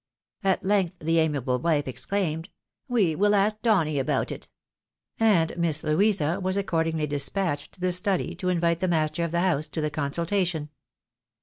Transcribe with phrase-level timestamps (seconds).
[0.43, 2.49] At length the amiable wife ex claimed,"
[2.97, 4.49] We will ask Donny about it."
[5.19, 9.41] And Miss Louisa was accordingly despatched to the study to invite the master of the
[9.41, 10.69] house to the consultation.